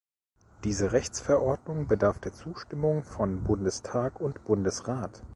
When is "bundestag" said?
3.43-4.19